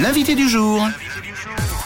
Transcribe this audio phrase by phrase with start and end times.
[0.00, 0.86] L'invité du jour.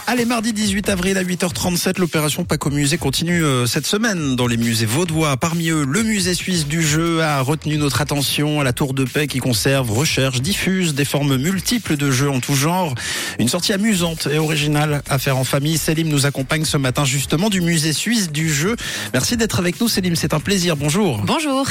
[0.05, 4.57] Allez, mardi 18 avril à 8h37, l'opération Paco Musée continue euh, cette semaine dans les
[4.57, 5.37] musées vaudois.
[5.37, 9.05] Parmi eux, le musée suisse du jeu a retenu notre attention à la Tour de
[9.05, 12.93] Paix qui conserve, recherche, diffuse des formes multiples de jeux en tout genre.
[13.39, 15.77] Une sortie amusante et originale à faire en famille.
[15.77, 18.75] Célim nous accompagne ce matin justement du musée suisse du jeu.
[19.13, 20.75] Merci d'être avec nous Célim, c'est un plaisir.
[20.75, 21.21] Bonjour.
[21.25, 21.65] Bonjour.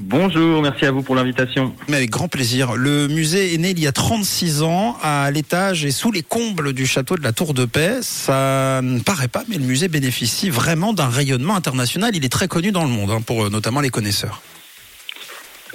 [0.00, 1.74] Bonjour, merci à vous pour l'invitation.
[1.88, 2.74] Mais avec grand plaisir.
[2.74, 6.72] Le musée est né il y a 36 ans à l'étage et sous les combles
[6.72, 7.98] du château de la Tour de Paix.
[8.02, 12.10] Ça ne paraît pas, mais le musée bénéficie vraiment d'un rayonnement international.
[12.14, 14.42] Il est très connu dans le monde, hein, pour euh, notamment les connaisseurs.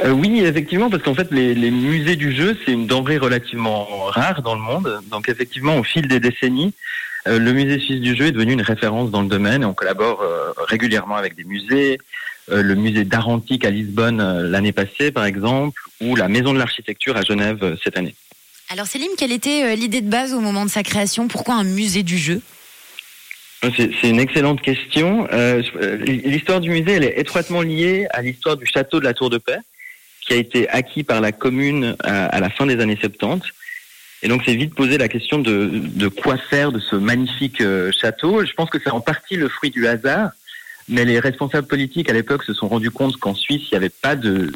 [0.02, 3.86] Euh, oui, effectivement, parce qu'en fait, les, les, musées du jeu, c'est une denrée relativement
[4.08, 5.02] rare dans le monde.
[5.09, 6.73] Donc, effectivement, au fil des décennies,
[7.27, 9.73] euh, le musée suisse du jeu est devenu une référence dans le domaine et on
[9.73, 11.97] collabore euh, régulièrement avec des musées,
[12.52, 17.17] le musée d'art antique à Lisbonne l'année passée, par exemple, ou la Maison de l'Architecture
[17.17, 18.16] à Genève cette année.
[18.70, 21.27] Alors, Célim, quelle était l'idée de base au moment de sa création?
[21.27, 22.42] Pourquoi un musée du jeu?
[23.61, 25.27] C'est une excellente question.
[26.05, 29.38] l'histoire du musée, elle est étroitement liée à l'histoire du château de la Tour de
[29.38, 29.59] Paix,
[30.25, 33.42] qui a été acquis par la commune à, à la fin des années 70.
[34.22, 37.92] Et donc c'est vite posé la question de, de, quoi faire de ce magnifique euh,
[37.92, 38.45] château.
[38.45, 40.31] Je pense que c'est en partie le fruit du hasard,
[40.90, 43.90] mais les responsables politiques à l'époque se sont rendus compte qu'en Suisse, il n'y avait
[43.90, 44.52] pas de,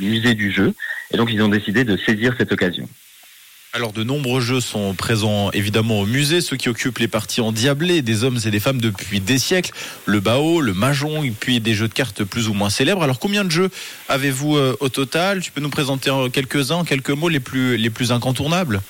[0.00, 0.72] musée du jeu,
[1.12, 2.88] et donc ils ont décidé de saisir cette occasion.
[3.74, 8.02] Alors de nombreux jeux sont présents évidemment au musée, ceux qui occupent les parties endiablées
[8.02, 9.72] des hommes et des femmes depuis des siècles,
[10.04, 13.02] le bao, le mahjong, puis des jeux de cartes plus ou moins célèbres.
[13.02, 13.70] Alors combien de jeux
[14.10, 15.40] avez-vous euh, au total?
[15.40, 18.82] Tu peux nous présenter quelques-uns, en quelques mots les plus, les plus incontournables?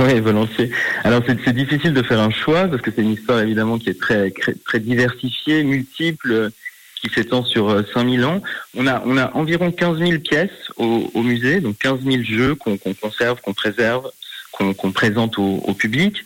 [0.00, 0.70] Oui, volontiers.
[1.04, 4.00] Alors c'est difficile de faire un choix parce que c'est une histoire évidemment qui est
[4.00, 4.30] très
[4.64, 6.50] très diversifiée, multiple,
[6.96, 8.42] qui s'étend sur 5000 ans.
[8.76, 12.54] On a on a environ 15 000 pièces au, au musée, donc 15 000 jeux
[12.54, 14.10] qu'on conserve, qu'on préserve,
[14.52, 16.24] qu'on présente au, au public.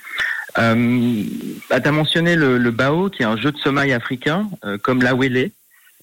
[0.59, 1.25] Euh,
[1.71, 4.77] bah, tu as mentionné le, le, bao, qui est un jeu de sommeil africain, euh,
[4.79, 5.51] comme l'awele,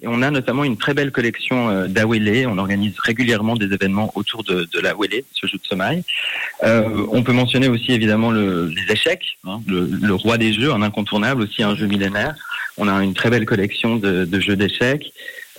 [0.01, 2.47] et on a notamment une très belle collection euh, d'Awele.
[2.47, 6.03] On organise régulièrement des événements autour de, de l'Awele, ce jeu de sommeil.
[6.63, 10.81] Euh, on peut mentionner aussi évidemment le, les échecs, hein, le, roi des jeux, un
[10.81, 12.35] incontournable, aussi un jeu millénaire.
[12.77, 15.11] On a une très belle collection de, jeux d'échecs.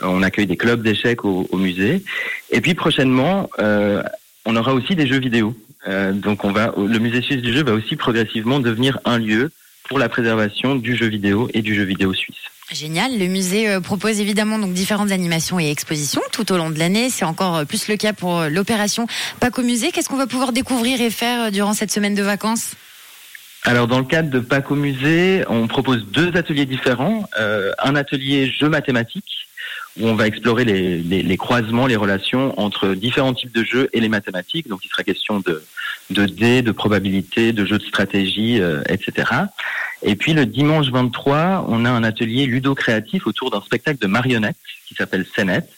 [0.02, 2.02] On accueille des clubs d'échecs au, au, musée.
[2.50, 4.02] Et puis prochainement, euh,
[4.46, 5.54] on aura aussi des jeux vidéo.
[5.86, 9.50] Euh, donc on va, le musée suisse du jeu va aussi progressivement devenir un lieu
[9.88, 12.36] pour la préservation du jeu vidéo et du jeu vidéo suisse.
[12.72, 13.18] Génial.
[13.18, 17.10] Le musée euh, propose évidemment donc différentes animations et expositions tout au long de l'année.
[17.10, 19.06] C'est encore euh, plus le cas pour l'opération
[19.40, 19.90] Paco Musée.
[19.90, 22.74] Qu'est-ce qu'on va pouvoir découvrir et faire durant cette semaine de vacances?
[23.64, 27.28] Alors dans le cadre de Paco Musée, on propose deux ateliers différents.
[27.38, 29.48] Euh, un atelier jeux mathématiques
[29.98, 34.08] où on va explorer les, croisements, les relations entre différents types de jeux et les
[34.08, 34.68] mathématiques.
[34.68, 35.62] Donc il sera question de,
[36.08, 39.30] dés, de probabilités, de jeux de stratégie, euh, etc.
[40.02, 44.56] Et puis le dimanche 23, on a un atelier ludo-créatif autour d'un spectacle de marionnettes
[44.88, 45.70] qui s'appelle Scénette.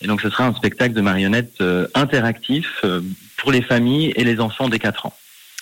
[0.00, 3.00] Et donc ce sera un spectacle de marionnettes euh, interactif euh,
[3.36, 5.14] pour les familles et les enfants des 4 ans.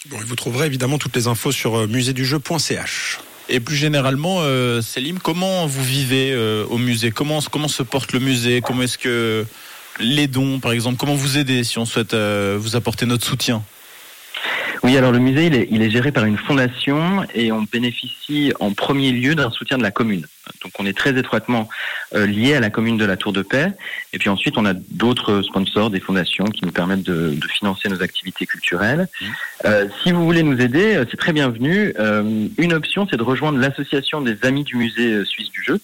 [0.07, 3.21] Bon, vous trouverez évidemment toutes les infos sur euh, musédujeu.ch.
[3.53, 7.11] Et plus généralement, euh, Célim, comment vous vivez euh, au musée?
[7.11, 8.61] Comment, comment se porte le musée?
[8.61, 9.45] Comment est-ce que
[9.99, 13.63] les dons, par exemple, comment vous aider si on souhaite euh, vous apporter notre soutien?
[14.83, 18.53] Oui, alors le musée, il est, il est, géré par une fondation et on bénéficie
[18.61, 20.27] en premier lieu d'un soutien de la commune.
[20.63, 21.69] Donc on est très étroitement
[22.15, 23.73] euh, lié à la commune de la Tour de Paix.
[24.15, 27.89] Et puis ensuite, on a d'autres sponsors, des fondations qui nous permettent de, de financer
[27.91, 29.07] nos activités culturelles.
[29.21, 29.27] Mmh.
[29.67, 31.93] Euh, si vous voulez nous aider, c'est très bienvenu.
[31.99, 35.79] Euh, une option, c'est de rejoindre l'association des Amis du Musée suisse du jeu.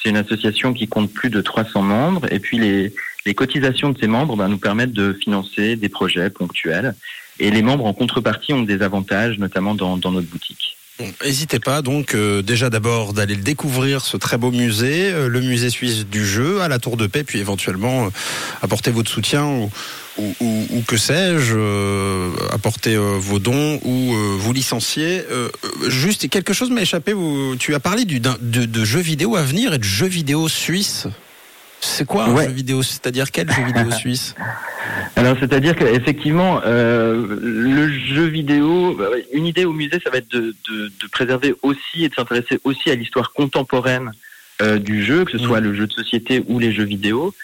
[0.00, 2.32] C'est une association qui compte plus de 300 membres.
[2.32, 2.94] Et puis les,
[3.28, 6.94] les cotisations de ces membres ben, nous permettent de financer des projets ponctuels.
[7.38, 10.78] Et les membres, en contrepartie, ont des avantages, notamment dans, notre boutique.
[11.22, 15.40] N'hésitez pas donc euh, déjà d'abord d'aller le découvrir ce très beau musée, euh, le
[15.42, 18.08] musée suisse du jeu à la Tour de Paix, puis éventuellement euh,
[18.62, 21.54] apporter votre soutien ou, que sais-je,
[22.52, 25.22] apporter vos dons ou vous licencier.
[25.86, 27.14] juste quelque chose m'a échappé.
[27.60, 31.06] Tu as parlé de, de jeux vidéo à venir et de jeux vidéo suisse.
[31.80, 32.44] C'est quoi un ouais.
[32.44, 34.34] jeu vidéo C'est-à-dire quel jeu vidéo suisse?
[35.16, 38.98] Alors, c'est-à-dire qu'effectivement, euh, le jeu vidéo,
[39.32, 42.58] une idée au musée, ça va être de, de, de préserver aussi et de s'intéresser
[42.64, 44.12] aussi à l'histoire contemporaine
[44.62, 45.64] euh, du jeu, que ce soit mmh.
[45.64, 47.34] le jeu de société ou les jeux vidéo.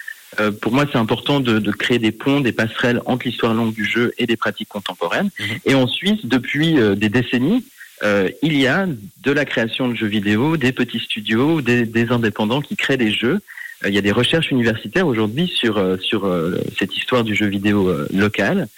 [0.40, 3.72] Euh, pour moi, c'est important de, de, créer des ponts, des passerelles entre l'histoire longue
[3.72, 5.30] du jeu et des pratiques contemporaines.
[5.38, 5.44] Mmh.
[5.66, 7.64] Et en Suisse, depuis des décennies,
[8.02, 12.10] euh, il y a de la création de jeux vidéo, des petits studios, des, des
[12.10, 13.40] indépendants qui créent des jeux
[13.86, 16.30] il y a des recherches universitaires aujourd'hui sur, sur
[16.78, 18.68] cette histoire du jeu vidéo local.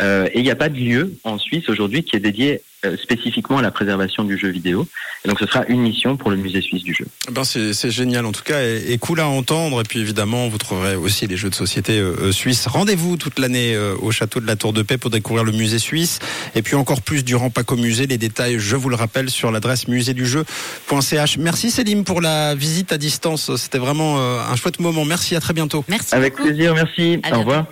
[0.00, 2.96] Euh, et il n'y a pas de lieu en Suisse aujourd'hui qui est dédié euh,
[2.96, 4.88] spécifiquement à la préservation du jeu vidéo.
[5.24, 7.06] Et donc ce sera une mission pour le musée suisse du jeu.
[7.30, 9.80] Ben c'est, génial en tout cas et, et, cool à entendre.
[9.80, 12.66] Et puis évidemment, vous trouverez aussi les jeux de société euh, suisses.
[12.66, 15.78] Rendez-vous toute l'année euh, au château de la Tour de Paix pour découvrir le musée
[15.78, 16.18] suisse.
[16.56, 18.08] Et puis encore plus durant Paco Musée.
[18.08, 21.38] Les détails, je vous le rappelle, sur l'adresse muséedujeu.ch.
[21.38, 23.54] Merci Céline pour la visite à distance.
[23.54, 25.04] C'était vraiment un chouette moment.
[25.04, 25.84] Merci, à très bientôt.
[25.86, 26.16] Merci.
[26.16, 26.48] Avec beaucoup.
[26.48, 27.20] plaisir, merci.
[27.22, 27.38] À Au bientôt.
[27.38, 27.66] revoir.